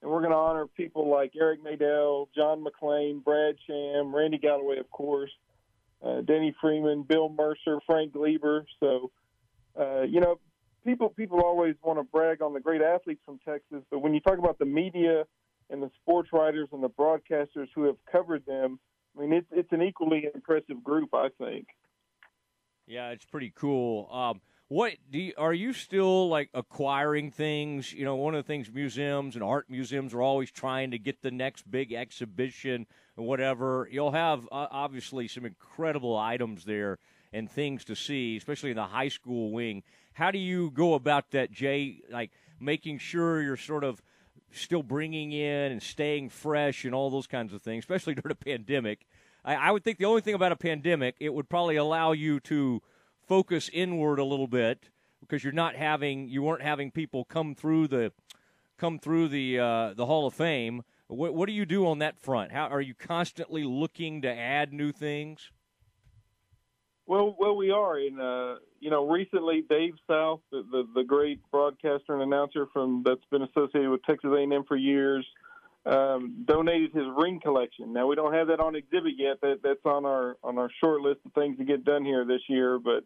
and 0.00 0.10
we're 0.10 0.20
going 0.20 0.30
to 0.30 0.36
honor 0.36 0.68
people 0.68 1.10
like 1.10 1.32
Eric 1.38 1.64
Nadel, 1.64 2.28
John 2.32 2.64
McClain, 2.64 3.24
Brad 3.24 3.56
Sham, 3.66 4.14
Randy 4.14 4.38
Galloway, 4.38 4.78
of 4.78 4.88
course, 4.90 5.32
uh, 6.00 6.20
Denne 6.20 6.54
Freeman, 6.60 7.02
Bill 7.02 7.28
Mercer, 7.28 7.80
Frank 7.86 8.12
Glieber. 8.12 8.66
So 8.78 9.10
uh, 9.78 10.02
you 10.02 10.20
know, 10.20 10.38
people 10.84 11.08
people 11.08 11.40
always 11.40 11.74
want 11.82 11.98
to 11.98 12.04
brag 12.04 12.40
on 12.40 12.54
the 12.54 12.60
great 12.60 12.82
athletes 12.82 13.22
from 13.26 13.40
Texas, 13.44 13.82
but 13.90 13.98
when 13.98 14.14
you 14.14 14.20
talk 14.20 14.38
about 14.38 14.60
the 14.60 14.64
media 14.64 15.24
and 15.70 15.82
the 15.82 15.90
sports 16.00 16.28
writers 16.32 16.68
and 16.70 16.84
the 16.84 16.88
broadcasters 16.88 17.66
who 17.74 17.84
have 17.84 17.96
covered 18.10 18.46
them, 18.46 18.78
I 19.16 19.22
mean 19.22 19.32
it's 19.32 19.48
it's 19.50 19.72
an 19.72 19.82
equally 19.82 20.28
impressive 20.34 20.82
group, 20.82 21.10
I 21.14 21.28
think. 21.38 21.66
Yeah, 22.86 23.10
it's 23.10 23.24
pretty 23.24 23.52
cool. 23.54 24.08
Um, 24.12 24.40
what 24.70 24.94
do 25.10 25.18
you, 25.18 25.32
are 25.36 25.52
you 25.52 25.72
still 25.72 26.28
like 26.28 26.48
acquiring 26.54 27.32
things? 27.32 27.92
You 27.92 28.04
know, 28.04 28.14
one 28.14 28.36
of 28.36 28.44
the 28.44 28.46
things 28.46 28.70
museums 28.72 29.34
and 29.34 29.42
art 29.42 29.68
museums 29.68 30.14
are 30.14 30.22
always 30.22 30.50
trying 30.50 30.92
to 30.92 30.98
get 30.98 31.22
the 31.22 31.32
next 31.32 31.68
big 31.68 31.92
exhibition 31.92 32.86
and 33.16 33.26
whatever. 33.26 33.88
You'll 33.90 34.12
have 34.12 34.44
uh, 34.52 34.68
obviously 34.70 35.26
some 35.26 35.44
incredible 35.44 36.16
items 36.16 36.64
there 36.64 36.98
and 37.32 37.50
things 37.50 37.84
to 37.86 37.96
see, 37.96 38.36
especially 38.36 38.70
in 38.70 38.76
the 38.76 38.84
high 38.84 39.08
school 39.08 39.50
wing. 39.50 39.82
How 40.12 40.30
do 40.30 40.38
you 40.38 40.70
go 40.70 40.94
about 40.94 41.32
that, 41.32 41.50
Jay? 41.50 42.02
Like 42.08 42.30
making 42.60 42.98
sure 42.98 43.42
you're 43.42 43.56
sort 43.56 43.82
of 43.82 44.00
still 44.52 44.82
bringing 44.82 45.32
in 45.32 45.72
and 45.72 45.82
staying 45.82 46.30
fresh 46.30 46.84
and 46.84 46.94
all 46.94 47.10
those 47.10 47.26
kinds 47.26 47.52
of 47.52 47.62
things, 47.62 47.82
especially 47.82 48.14
during 48.16 48.32
a 48.32 48.34
pandemic. 48.34 49.06
I, 49.44 49.54
I 49.54 49.70
would 49.70 49.84
think 49.84 49.98
the 49.98 50.04
only 50.04 50.20
thing 50.20 50.34
about 50.34 50.52
a 50.52 50.56
pandemic, 50.56 51.16
it 51.20 51.32
would 51.32 51.48
probably 51.48 51.76
allow 51.76 52.12
you 52.12 52.40
to 52.40 52.82
focus 53.26 53.70
inward 53.72 54.18
a 54.18 54.24
little 54.24 54.48
bit 54.48 54.90
because 55.20 55.44
you're 55.44 55.52
not 55.52 55.76
having 55.76 56.28
you 56.28 56.42
weren't 56.42 56.62
having 56.62 56.90
people 56.90 57.24
come 57.24 57.54
through 57.54 57.88
the 57.88 58.12
come 58.78 58.98
through 58.98 59.28
the 59.28 59.58
uh, 59.58 59.94
the 59.94 60.06
Hall 60.06 60.26
of 60.26 60.34
Fame. 60.34 60.82
What, 61.06 61.34
what 61.34 61.46
do 61.46 61.52
you 61.52 61.66
do 61.66 61.86
on 61.86 61.98
that 61.98 62.18
front? 62.18 62.52
How 62.52 62.66
are 62.66 62.80
you 62.80 62.94
constantly 62.94 63.64
looking 63.64 64.22
to 64.22 64.28
add 64.28 64.72
new 64.72 64.92
things? 64.92 65.50
Well, 67.10 67.34
well, 67.36 67.56
we 67.56 67.72
are. 67.72 67.98
And 67.98 68.20
uh, 68.20 68.60
you 68.78 68.88
know, 68.88 69.08
recently 69.10 69.64
Dave 69.68 69.94
South, 70.08 70.42
the, 70.52 70.62
the, 70.70 70.86
the 70.94 71.02
great 71.02 71.40
broadcaster 71.50 72.14
and 72.14 72.22
announcer 72.22 72.68
from 72.72 73.02
that's 73.04 73.24
been 73.32 73.42
associated 73.42 73.90
with 73.90 74.04
Texas 74.04 74.30
A&M 74.32 74.62
for 74.68 74.76
years, 74.76 75.26
um, 75.86 76.44
donated 76.44 76.92
his 76.92 77.06
ring 77.16 77.40
collection. 77.40 77.92
Now 77.92 78.06
we 78.06 78.14
don't 78.14 78.32
have 78.32 78.46
that 78.46 78.60
on 78.60 78.76
exhibit 78.76 79.14
yet. 79.18 79.40
That 79.40 79.58
that's 79.60 79.84
on 79.84 80.06
our 80.06 80.36
on 80.44 80.56
our 80.56 80.70
short 80.78 81.00
list 81.00 81.18
of 81.26 81.32
things 81.32 81.58
to 81.58 81.64
get 81.64 81.84
done 81.84 82.04
here 82.04 82.24
this 82.24 82.42
year. 82.48 82.78
But 82.78 83.02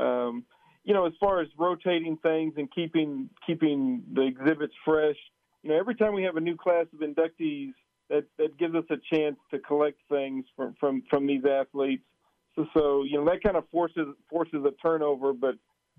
um, 0.00 0.44
you 0.84 0.94
know, 0.94 1.06
as 1.06 1.12
far 1.18 1.40
as 1.40 1.48
rotating 1.58 2.16
things 2.18 2.54
and 2.56 2.72
keeping 2.72 3.30
keeping 3.44 4.04
the 4.12 4.22
exhibits 4.22 4.74
fresh, 4.84 5.16
you 5.64 5.70
know, 5.70 5.76
every 5.76 5.96
time 5.96 6.14
we 6.14 6.22
have 6.22 6.36
a 6.36 6.40
new 6.40 6.56
class 6.56 6.86
of 6.92 7.00
inductees, 7.00 7.72
that 8.10 8.26
that 8.38 8.56
gives 8.58 8.76
us 8.76 8.84
a 8.90 8.96
chance 9.12 9.38
to 9.50 9.58
collect 9.58 9.98
things 10.08 10.44
from 10.54 10.76
from 10.78 11.02
from 11.10 11.26
these 11.26 11.42
athletes 11.44 12.04
so, 12.56 12.66
so 12.74 13.02
you 13.02 13.18
know 13.18 13.24
that 13.26 13.42
kind 13.42 13.56
of 13.56 13.68
forces 13.70 14.06
forces 14.30 14.64
a 14.64 14.70
turnover. 14.82 15.32
But 15.32 15.56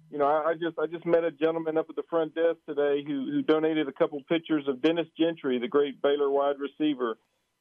you 0.09 0.17
know, 0.17 0.25
I, 0.25 0.51
I 0.51 0.53
just 0.53 0.77
I 0.79 0.87
just 0.87 1.05
met 1.05 1.23
a 1.23 1.31
gentleman 1.31 1.77
up 1.77 1.87
at 1.89 1.95
the 1.95 2.03
front 2.09 2.35
desk 2.35 2.57
today 2.67 3.03
who 3.05 3.29
who 3.31 3.41
donated 3.41 3.87
a 3.87 3.91
couple 3.91 4.21
pictures 4.29 4.65
of 4.67 4.81
Dennis 4.81 5.07
Gentry, 5.17 5.59
the 5.59 5.67
great 5.67 6.01
Baylor 6.01 6.29
wide 6.29 6.55
receiver. 6.59 7.17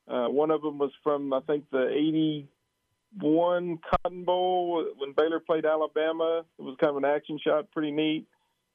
Uh, 0.06 0.26
one 0.28 0.50
of 0.50 0.62
them 0.62 0.78
was 0.78 0.90
from 1.02 1.32
I 1.32 1.40
think 1.40 1.64
the 1.70 1.88
'81 1.88 3.78
Cotton 3.90 4.24
Bowl 4.24 4.84
when 4.98 5.12
Baylor 5.16 5.40
played 5.40 5.64
Alabama. 5.64 6.44
It 6.58 6.62
was 6.62 6.76
kind 6.80 6.90
of 6.90 6.96
an 6.96 7.04
action 7.04 7.38
shot, 7.44 7.70
pretty 7.72 7.90
neat. 7.90 8.26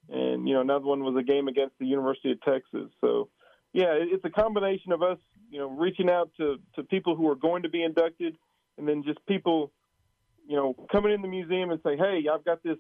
And 0.10 0.48
you 0.48 0.56
know, 0.56 0.62
another 0.62 0.86
one 0.86 1.04
was 1.04 1.16
a 1.20 1.24
game 1.24 1.48
against 1.48 1.78
the 1.80 1.86
University 1.86 2.32
of 2.32 2.42
Texas. 2.42 2.90
So, 3.00 3.30
yeah, 3.74 3.94
it's 3.94 4.26
a 4.26 4.30
combination 4.30 4.92
of 4.92 5.04
us, 5.04 5.20
you 5.52 5.60
know, 5.60 5.70
reaching 5.70 6.10
out 6.10 6.32
to 6.38 6.58
to 6.76 6.84
people 6.84 7.16
who 7.16 7.30
are 7.30 7.36
going 7.36 7.64
to 7.64 7.70
be 7.70 7.84
inducted, 7.84 8.36
and 8.80 8.88
then 8.88 9.04
just 9.04 9.24
people 9.28 9.72
you 10.50 10.56
know, 10.56 10.76
coming 10.92 11.14
in 11.14 11.22
the 11.22 11.28
museum 11.28 11.70
and 11.70 11.80
say, 11.84 11.96
"Hey, 11.96 12.24
I've 12.28 12.44
got 12.44 12.64
this 12.64 12.80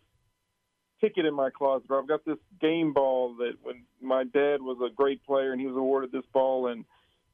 ticket 0.99 1.27
in 1.27 1.35
my 1.35 1.51
closet, 1.51 1.85
or 1.91 2.01
I've 2.01 2.07
got 2.07 2.25
this 2.25 2.39
game 2.59 2.93
ball 2.93 3.35
that 3.35 3.53
when 3.61 3.85
my 4.01 4.23
dad 4.23 4.59
was 4.59 4.79
a 4.83 4.91
great 4.93 5.23
player 5.23 5.51
and 5.51 5.61
he 5.61 5.67
was 5.67 5.77
awarded 5.77 6.11
this 6.11 6.25
ball." 6.33 6.67
And 6.67 6.83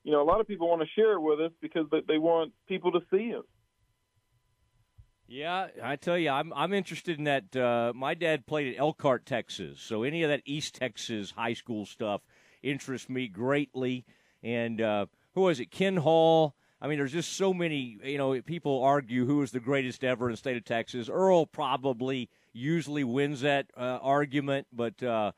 you 0.03 0.11
know, 0.11 0.21
a 0.21 0.27
lot 0.27 0.41
of 0.41 0.47
people 0.47 0.67
want 0.67 0.81
to 0.81 0.87
share 0.93 1.13
it 1.13 1.21
with 1.21 1.39
us 1.39 1.53
because 1.61 1.85
they 2.07 2.17
want 2.17 2.51
people 2.67 2.91
to 2.91 2.99
see 3.09 3.31
it. 3.31 3.43
Yeah, 5.25 5.67
I 5.81 5.95
tell 5.95 6.17
you, 6.17 6.31
I'm 6.31 6.51
I'm 6.53 6.73
interested 6.73 7.17
in 7.17 7.23
that. 7.23 7.55
Uh, 7.55 7.93
my 7.95 8.13
dad 8.13 8.45
played 8.45 8.73
at 8.73 8.79
Elkhart, 8.79 9.25
Texas, 9.25 9.79
so 9.79 10.03
any 10.03 10.21
of 10.23 10.29
that 10.29 10.41
East 10.43 10.75
Texas 10.75 11.31
high 11.31 11.53
school 11.53 11.85
stuff 11.85 12.21
interests 12.61 13.09
me 13.09 13.29
greatly. 13.29 14.05
And 14.43 14.81
uh, 14.81 15.05
who 15.33 15.41
was 15.41 15.61
it? 15.61 15.71
Ken 15.71 15.95
Hall 15.95 16.55
I 16.81 16.87
mean, 16.87 16.97
there's 16.97 17.13
just 17.13 17.33
so 17.33 17.53
many, 17.53 17.97
you 18.03 18.17
know, 18.17 18.39
people 18.41 18.83
argue 18.83 19.25
who 19.25 19.41
is 19.41 19.51
the 19.51 19.59
greatest 19.59 20.03
ever 20.03 20.27
in 20.27 20.33
the 20.33 20.37
state 20.37 20.57
of 20.57 20.65
Texas. 20.65 21.09
Earl 21.09 21.45
probably 21.45 22.29
usually 22.53 23.03
wins 23.03 23.41
that 23.41 23.67
uh, 23.77 23.99
argument, 24.01 24.67
but 24.73 25.01
uh, 25.01 25.31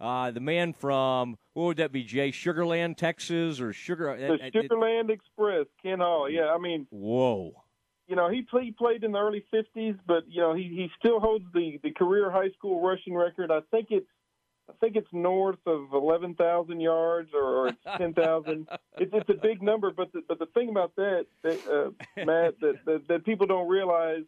uh, 0.00 0.30
the 0.30 0.40
man 0.40 0.72
from, 0.72 1.36
what 1.54 1.64
would 1.64 1.76
that 1.78 1.92
be, 1.92 2.04
Jay? 2.04 2.30
Sugarland, 2.30 2.96
Texas, 2.96 3.60
or 3.60 3.72
Sugar? 3.72 4.16
The 4.16 4.50
Sugarland 4.50 5.10
Express, 5.10 5.66
Ken 5.82 5.98
Hall. 5.98 6.30
Yeah, 6.30 6.52
I 6.54 6.58
mean. 6.58 6.86
Whoa. 6.90 7.52
you 8.06 8.14
know, 8.14 8.28
he, 8.30 8.42
play, 8.42 8.64
he 8.64 8.70
played 8.72 9.04
in 9.04 9.12
the 9.12 9.18
early 9.18 9.44
50s, 9.52 9.98
but 10.06 10.24
you 10.28 10.40
know, 10.40 10.54
he 10.54 10.62
he 10.62 10.90
still 10.98 11.18
holds 11.18 11.44
the 11.52 11.80
the 11.82 11.90
career 11.90 12.30
high 12.30 12.50
school 12.50 12.80
rushing 12.80 13.14
record. 13.14 13.50
I 13.50 13.60
think 13.70 13.88
it's 13.90 14.06
I 14.68 14.72
think 14.80 14.96
it's 14.96 15.12
north 15.12 15.58
of 15.66 15.92
11,000 15.92 16.80
yards 16.80 17.30
or, 17.34 17.42
or 17.42 17.68
it's 17.68 17.78
10,000. 17.98 18.68
it's 18.98 19.12
it's 19.14 19.30
a 19.30 19.34
big 19.34 19.62
number, 19.62 19.90
but 19.90 20.12
the, 20.12 20.22
but 20.26 20.38
the 20.38 20.46
thing 20.46 20.70
about 20.70 20.94
that, 20.96 21.26
that 21.42 21.66
uh, 21.68 22.24
Matt, 22.24 22.60
that, 22.60 22.84
that 22.84 23.08
that 23.08 23.24
people 23.24 23.46
don't 23.46 23.68
realize, 23.68 24.24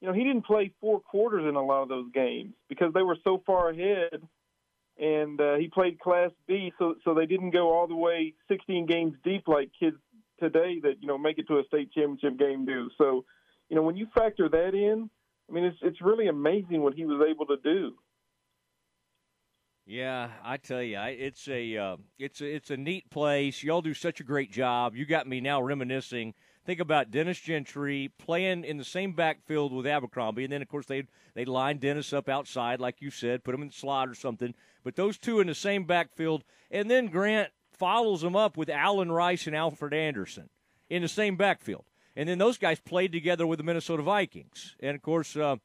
you 0.00 0.08
know, 0.08 0.14
he 0.14 0.24
didn't 0.24 0.46
play 0.46 0.72
four 0.80 1.00
quarters 1.00 1.44
in 1.48 1.54
a 1.54 1.62
lot 1.62 1.82
of 1.82 1.88
those 1.88 2.10
games 2.12 2.54
because 2.68 2.92
they 2.94 3.02
were 3.02 3.18
so 3.24 3.42
far 3.46 3.70
ahead, 3.70 4.20
and 4.98 5.40
uh, 5.40 5.56
he 5.56 5.68
played 5.68 5.98
Class 6.00 6.30
B, 6.46 6.72
so 6.78 6.94
so 7.04 7.14
they 7.14 7.26
didn't 7.26 7.50
go 7.50 7.70
all 7.70 7.86
the 7.86 7.96
way 7.96 8.34
16 8.48 8.86
games 8.86 9.14
deep 9.22 9.46
like 9.46 9.70
kids 9.78 9.96
today 10.40 10.80
that 10.82 10.94
you 11.00 11.08
know 11.08 11.18
make 11.18 11.38
it 11.38 11.46
to 11.48 11.58
a 11.58 11.64
state 11.64 11.92
championship 11.92 12.38
game 12.38 12.64
do. 12.64 12.90
So, 12.98 13.24
you 13.68 13.76
know, 13.76 13.82
when 13.82 13.96
you 13.96 14.06
factor 14.14 14.48
that 14.48 14.74
in, 14.74 15.10
I 15.48 15.52
mean, 15.52 15.64
it's 15.64 15.78
it's 15.82 16.00
really 16.00 16.28
amazing 16.28 16.82
what 16.82 16.94
he 16.94 17.04
was 17.04 17.26
able 17.28 17.46
to 17.46 17.56
do. 17.62 17.94
Yeah, 19.86 20.30
I 20.42 20.56
tell 20.56 20.82
you, 20.82 20.98
it's 20.98 21.46
a 21.46 21.76
uh, 21.76 21.96
it's 22.18 22.40
a, 22.40 22.46
it's 22.46 22.70
a 22.70 22.76
neat 22.76 23.10
place. 23.10 23.62
Y'all 23.62 23.82
do 23.82 23.92
such 23.92 24.18
a 24.18 24.24
great 24.24 24.50
job. 24.50 24.96
You 24.96 25.04
got 25.04 25.26
me 25.26 25.42
now 25.42 25.60
reminiscing. 25.60 26.32
Think 26.64 26.80
about 26.80 27.10
Dennis 27.10 27.38
Gentry 27.38 28.10
playing 28.18 28.64
in 28.64 28.78
the 28.78 28.84
same 28.84 29.12
backfield 29.12 29.74
with 29.74 29.86
Abercrombie, 29.86 30.44
and 30.44 30.52
then 30.52 30.62
of 30.62 30.68
course 30.68 30.86
they 30.86 31.04
they 31.34 31.44
line 31.44 31.76
Dennis 31.76 32.14
up 32.14 32.30
outside, 32.30 32.80
like 32.80 33.02
you 33.02 33.10
said, 33.10 33.44
put 33.44 33.54
him 33.54 33.60
in 33.60 33.68
the 33.68 33.74
slot 33.74 34.08
or 34.08 34.14
something. 34.14 34.54
But 34.82 34.96
those 34.96 35.18
two 35.18 35.40
in 35.40 35.48
the 35.48 35.54
same 35.54 35.84
backfield, 35.84 36.44
and 36.70 36.90
then 36.90 37.08
Grant 37.08 37.50
follows 37.70 38.22
them 38.22 38.36
up 38.36 38.56
with 38.56 38.70
Allen 38.70 39.12
Rice 39.12 39.46
and 39.46 39.54
Alfred 39.54 39.92
Anderson 39.92 40.48
in 40.88 41.02
the 41.02 41.08
same 41.08 41.36
backfield, 41.36 41.84
and 42.16 42.26
then 42.26 42.38
those 42.38 42.56
guys 42.56 42.80
played 42.80 43.12
together 43.12 43.46
with 43.46 43.58
the 43.58 43.64
Minnesota 43.64 44.02
Vikings, 44.02 44.76
and 44.80 44.96
of 44.96 45.02
course 45.02 45.36
uh, 45.36 45.56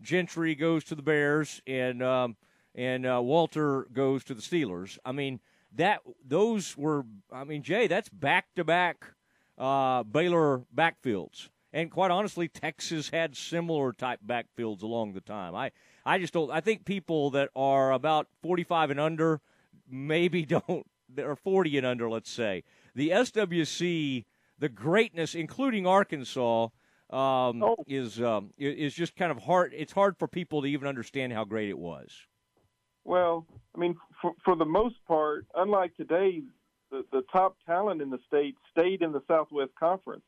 Gentry 0.00 0.54
goes 0.54 0.82
to 0.84 0.94
the 0.94 1.02
Bears, 1.02 1.60
and 1.66 2.02
um, 2.02 2.36
and 2.76 3.06
uh, 3.06 3.20
Walter 3.22 3.88
goes 3.92 4.22
to 4.24 4.34
the 4.34 4.42
Steelers. 4.42 4.98
I 5.04 5.12
mean, 5.12 5.40
that 5.74 6.02
those 6.24 6.76
were. 6.76 7.04
I 7.32 7.44
mean, 7.44 7.62
Jay, 7.62 7.86
that's 7.88 8.08
back 8.08 8.46
to 8.54 8.64
back 8.64 9.14
Baylor 9.58 10.62
backfields. 10.74 11.48
And 11.72 11.90
quite 11.90 12.10
honestly, 12.10 12.48
Texas 12.48 13.10
had 13.10 13.36
similar 13.36 13.92
type 13.92 14.20
backfields 14.26 14.82
along 14.82 15.12
the 15.12 15.20
time. 15.20 15.54
I, 15.54 15.72
I 16.04 16.18
just 16.18 16.32
don't. 16.32 16.50
I 16.50 16.60
think 16.60 16.84
people 16.84 17.30
that 17.32 17.50
are 17.56 17.92
about 17.92 18.28
45 18.42 18.90
and 18.90 19.00
under 19.00 19.40
maybe 19.90 20.44
don't. 20.46 20.86
They're 21.08 21.36
40 21.36 21.78
and 21.78 21.86
under, 21.86 22.10
let's 22.10 22.30
say. 22.30 22.64
The 22.94 23.10
SWC, 23.10 24.24
the 24.58 24.68
greatness, 24.68 25.34
including 25.34 25.86
Arkansas, 25.86 26.68
um, 27.10 27.62
oh. 27.62 27.76
is 27.86 28.20
um, 28.20 28.50
is 28.58 28.94
just 28.94 29.14
kind 29.14 29.30
of 29.30 29.38
hard. 29.38 29.72
It's 29.76 29.92
hard 29.92 30.16
for 30.18 30.26
people 30.26 30.62
to 30.62 30.68
even 30.68 30.88
understand 30.88 31.32
how 31.32 31.44
great 31.44 31.68
it 31.68 31.78
was. 31.78 32.26
Well, 33.06 33.46
I 33.74 33.78
mean, 33.78 33.96
for, 34.20 34.32
for 34.44 34.56
the 34.56 34.64
most 34.64 34.96
part, 35.06 35.46
unlike 35.54 35.96
today, 35.96 36.42
the, 36.90 37.04
the 37.12 37.22
top 37.32 37.56
talent 37.64 38.02
in 38.02 38.10
the 38.10 38.18
state 38.26 38.56
stayed 38.72 39.00
in 39.00 39.12
the 39.12 39.22
Southwest 39.28 39.70
Conference. 39.78 40.24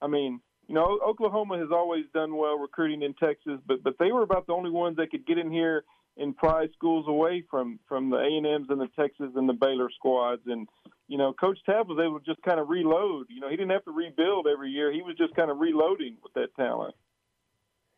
I 0.00 0.06
mean, 0.06 0.40
you 0.66 0.74
know, 0.74 0.98
Oklahoma 1.06 1.58
has 1.58 1.68
always 1.70 2.06
done 2.14 2.34
well 2.36 2.58
recruiting 2.58 3.02
in 3.02 3.12
Texas, 3.14 3.60
but 3.66 3.82
but 3.82 3.98
they 3.98 4.10
were 4.10 4.22
about 4.22 4.46
the 4.46 4.54
only 4.54 4.70
ones 4.70 4.96
that 4.96 5.10
could 5.10 5.26
get 5.26 5.36
in 5.36 5.50
here 5.50 5.84
and 6.16 6.34
pry 6.34 6.68
schools 6.74 7.04
away 7.06 7.44
from 7.50 7.78
from 7.86 8.08
the 8.08 8.16
A 8.16 8.38
and 8.38 8.46
M's 8.46 8.68
and 8.70 8.80
the 8.80 8.88
Texas 8.98 9.32
and 9.36 9.46
the 9.46 9.52
Baylor 9.52 9.90
squads. 9.94 10.42
And 10.46 10.66
you 11.08 11.18
know, 11.18 11.34
Coach 11.34 11.58
Teaff 11.68 11.86
was 11.86 11.98
able 12.02 12.20
to 12.20 12.24
just 12.24 12.40
kind 12.42 12.58
of 12.58 12.70
reload. 12.70 13.26
You 13.28 13.40
know, 13.40 13.50
he 13.50 13.56
didn't 13.56 13.72
have 13.72 13.84
to 13.84 13.92
rebuild 13.92 14.46
every 14.46 14.70
year; 14.70 14.90
he 14.90 15.02
was 15.02 15.16
just 15.16 15.34
kind 15.36 15.50
of 15.50 15.58
reloading 15.58 16.16
with 16.22 16.32
that 16.34 16.56
talent. 16.56 16.94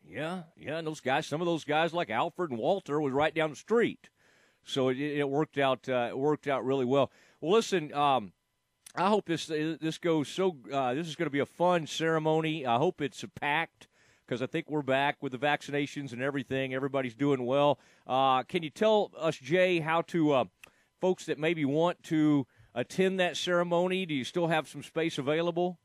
Yeah, 0.04 0.42
yeah, 0.56 0.78
and 0.78 0.87
those 0.87 1.00
guys, 1.00 1.26
some 1.26 1.40
of 1.40 1.47
those 1.47 1.64
guys 1.64 1.92
like 1.92 2.11
Alfred 2.11 2.50
and 2.50 2.59
Walter 2.59 3.00
was 3.00 3.12
right 3.12 3.35
down 3.35 3.50
the 3.50 3.56
street. 3.56 4.09
So 4.66 4.88
it, 4.88 4.99
it 4.99 5.28
worked 5.28 5.56
out. 5.56 5.88
Uh, 5.88 6.08
it 6.11 6.18
worked 6.18 6.46
out 6.46 6.64
really 6.64 6.85
well. 6.85 7.11
Well, 7.40 7.52
listen. 7.52 7.94
Um, 7.94 8.32
I 8.94 9.08
hope 9.08 9.26
this 9.26 9.46
this 9.46 9.99
goes 9.99 10.28
so. 10.28 10.56
Uh, 10.70 10.94
this 10.94 11.06
is 11.06 11.16
going 11.16 11.26
to 11.26 11.30
be 11.30 11.38
a 11.38 11.46
fun 11.46 11.87
ceremony. 11.87 12.66
I 12.66 12.76
hope 12.76 13.00
it's 13.00 13.25
packed 13.35 13.88
because 14.26 14.42
I 14.42 14.46
think 14.46 14.68
we're 14.68 14.82
back 14.82 15.18
with 15.20 15.32
the 15.32 15.38
vaccinations 15.38 16.12
and 16.12 16.20
everything. 16.20 16.75
Everybody's 16.75 17.14
doing 17.14 17.46
well. 17.46 17.78
Uh, 18.06 18.42
can 18.42 18.62
you 18.62 18.70
tell 18.70 19.12
us, 19.16 19.37
Jay, 19.37 19.80
how 19.80 20.02
to 20.02 20.32
uh, 20.32 20.44
folks 21.00 21.26
that 21.26 21.38
maybe 21.38 21.64
want 21.64 22.02
to 22.04 22.46
attend 22.75 23.20
that 23.20 23.37
ceremony? 23.37 24.04
Do 24.04 24.14
you 24.14 24.25
still 24.25 24.49
have 24.49 24.66
some 24.66 24.82
space 24.82 25.18
available? 25.18 25.78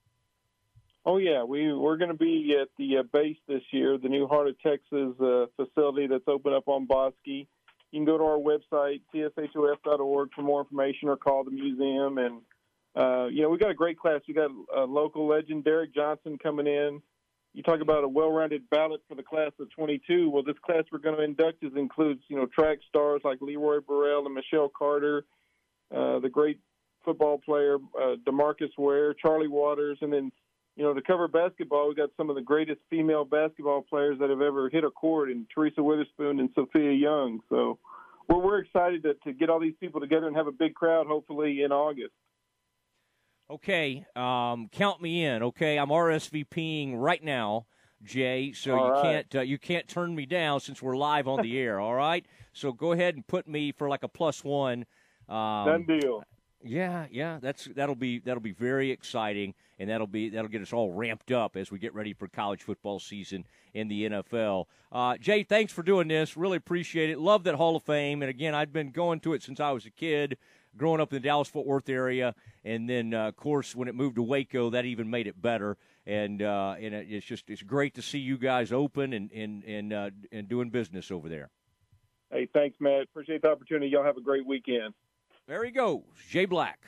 Oh 1.06 1.18
yeah, 1.18 1.44
we 1.44 1.74
we're 1.74 1.98
going 1.98 2.12
to 2.12 2.18
be 2.18 2.56
at 2.60 2.70
the 2.78 3.00
uh, 3.00 3.04
base 3.12 3.38
this 3.48 3.64
year, 3.72 3.98
the 3.98 4.10
new 4.10 4.28
Heart 4.28 4.50
of 4.50 4.60
Texas 4.62 5.14
uh, 5.20 5.46
facility 5.56 6.08
that's 6.08 6.28
open 6.28 6.54
up 6.54 6.68
on 6.68 6.86
Bosque 6.86 7.48
you 7.92 8.00
can 8.00 8.06
go 8.06 8.18
to 8.18 8.24
our 8.24 8.38
website, 8.38 9.02
tshof.org, 9.14 10.30
for 10.34 10.42
more 10.42 10.62
information 10.62 11.10
or 11.10 11.18
call 11.18 11.44
the 11.44 11.52
museum. 11.52 12.18
And, 12.18 12.42
uh, 12.96 13.28
you 13.28 13.42
know, 13.42 13.50
we 13.50 13.58
got 13.58 13.70
a 13.70 13.76
great 13.76 14.00
class. 14.00 14.22
We 14.28 14.34
got 14.34 14.50
a 14.76 14.82
local 14.82 15.28
legend, 15.28 15.66
Derrick 15.66 15.94
Johnson, 15.94 16.38
coming 16.42 16.68
in. 16.68 17.02
You 17.54 17.64
talk 17.64 17.82
about 17.82 18.06
a 18.06 18.08
well-rounded 18.08 18.70
ballot 18.70 19.02
for 19.10 19.16
the 19.16 19.24
class 19.24 19.52
of 19.60 19.70
22. 19.72 20.30
Well, 20.30 20.44
this 20.44 20.56
class 20.66 20.84
we're 20.90 21.00
going 21.00 21.18
to 21.18 21.24
induct 21.24 21.64
is 21.64 21.74
includes, 21.76 22.22
you 22.30 22.38
know, 22.38 22.46
track 22.46 22.80
stars 22.88 23.22
like 23.26 23.42
Leroy 23.42 23.82
Burrell 23.86 24.26
and 24.26 24.34
Michelle 24.34 24.72
Carter, 24.76 25.26
uh, 25.94 26.20
the 26.20 26.30
great 26.30 26.60
football 27.04 27.40
player 27.40 27.76
uh, 28.02 28.16
Demarcus 28.26 28.72
Ware, 28.78 29.14
Charlie 29.14 29.50
Waters, 29.50 29.98
and 30.02 30.14
then 30.14 30.32
you 30.76 30.84
know, 30.84 30.94
to 30.94 31.02
cover 31.02 31.28
basketball, 31.28 31.90
we 31.90 31.96
got 31.96 32.10
some 32.18 32.30
of 32.30 32.36
the 32.36 32.42
greatest 32.42 32.80
female 32.90 33.26
basketball 33.26 33.82
players 33.82 34.18
that 34.20 34.30
have 34.30 34.42
ever 34.42 34.70
hit 34.70 34.84
a 34.84 34.92
court, 34.92 35.30
in 35.30 35.46
Teresa 35.54 35.82
Weatherspoon 35.82 36.40
and 36.40 36.50
Sophia 36.56 36.92
Young. 36.92 37.40
So 37.50 37.78
we're 38.30 38.40
we're 38.40 38.60
excited 38.60 39.04
to, 39.04 39.14
to 39.26 39.34
get 39.34 39.50
all 39.50 39.60
these 39.60 39.76
people 39.80 40.00
together 40.00 40.28
and 40.28 40.36
have 40.36 40.48
a 40.48 40.52
big 40.52 40.74
crowd, 40.74 41.08
hopefully 41.08 41.62
in 41.64 41.72
August. 41.72 42.14
Okay, 43.50 44.06
um, 44.16 44.70
count 44.72 45.02
me 45.02 45.26
in. 45.26 45.44
Okay, 45.44 45.78
I'm 45.78 45.90
RSVPing 45.90 46.94
right 46.96 47.22
now, 47.22 47.66
Jay. 48.02 48.54
So 48.54 48.78
all 48.78 48.86
you 48.86 48.92
right. 48.94 49.04
can't 49.04 49.36
uh, 49.36 49.42
you 49.42 49.58
can't 49.58 49.88
turn 49.90 50.16
me 50.16 50.26
down 50.26 50.62
since 50.62 50.82
we're 50.82 50.96
live 50.96 51.28
on 51.28 51.42
the 51.42 51.60
air. 51.60 51.82
All 51.82 51.96
right, 51.96 52.26
so 52.54 52.72
go 52.72 52.94
ahead 52.94 53.16
and 53.16 53.28
put 53.28 53.48
me 53.48 53.74
for 53.74 53.90
like 53.90 54.04
a 54.04 54.08
plus 54.08 54.42
one. 54.44 54.86
Um, 55.28 55.66
Done 55.66 55.86
deal. 55.86 56.24
Yeah, 56.64 57.08
yeah, 57.12 57.40
that's 57.42 57.66
that'll 57.76 57.96
be 57.96 58.20
that'll 58.20 58.42
be 58.42 58.52
very 58.52 58.92
exciting, 58.92 59.54
and 59.80 59.90
that'll 59.90 60.08
be 60.08 60.30
that'll 60.30 60.50
get 60.50 60.62
us 60.62 60.74
all 60.74 60.92
ramped 60.92 61.32
up 61.32 61.56
as 61.56 61.72
we 61.72 61.80
get 61.80 61.94
ready 61.94 62.14
for 62.14 62.28
college 62.28 62.62
football 62.62 63.00
season 63.00 63.46
in 63.74 63.88
the 63.88 64.08
NFL. 64.08 64.66
Uh, 64.92 65.18
Jay, 65.18 65.44
thanks 65.44 65.74
for 65.74 65.82
doing 65.82 66.08
this. 66.08 66.38
Really 66.38 66.58
appreciate 66.58 67.10
it. 67.10 67.20
Love 67.20 67.44
that 67.46 67.56
Hall 67.56 67.76
of 67.76 67.84
Fame, 67.84 68.22
and 68.22 68.30
again, 68.30 68.54
I've 68.54 68.72
been 68.72 68.92
going 68.92 69.20
to 69.22 69.34
it 69.34 69.42
since 69.42 69.60
I 69.60 69.72
was 69.72 69.86
a 69.86 69.90
kid, 69.90 70.38
growing 70.78 71.02
up 71.02 71.12
in 71.12 71.22
the 71.22 71.28
Dallas 71.28 71.48
Fort 71.48 71.66
Worth 71.66 71.90
area, 71.90 72.36
and 72.64 72.88
then 72.88 73.14
uh, 73.14 73.30
of 73.30 73.36
course 73.38 73.76
when 73.76 73.88
it 73.88 73.96
moved 73.96 74.16
to 74.18 74.24
Waco, 74.24 74.70
that 74.70 74.86
even 74.86 75.10
made 75.10 75.28
it 75.28 75.42
better. 75.42 75.78
And 76.06 76.42
uh, 76.42 76.76
and 76.80 76.94
it's 76.94 77.26
just 77.26 77.50
it's 77.50 77.64
great 77.64 77.96
to 77.96 78.02
see 78.02 78.20
you 78.20 78.38
guys 78.38 78.72
open 78.72 79.14
and 79.14 79.32
and 79.32 79.64
and 79.64 79.94
uh, 79.94 80.10
and 80.32 80.48
doing 80.48 80.70
business 80.70 81.12
over 81.12 81.30
there. 81.30 81.50
Hey, 82.32 82.48
thanks, 82.54 82.78
Matt. 82.80 83.04
Appreciate 83.04 83.42
the 83.42 83.50
opportunity. 83.50 83.88
Y'all 83.88 84.04
have 84.04 84.18
a 84.18 84.22
great 84.22 84.46
weekend. 84.46 84.94
There 85.52 85.66
he 85.66 85.72
goes, 85.72 86.04
Jay 86.30 86.46
Black. 86.46 86.80